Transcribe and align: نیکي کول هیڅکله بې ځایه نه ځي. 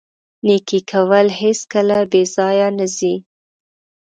نیکي 0.45 0.79
کول 0.91 1.27
هیڅکله 1.39 1.97
بې 2.11 2.23
ځایه 2.35 2.67
نه 2.77 2.87
ځي. 2.97 3.15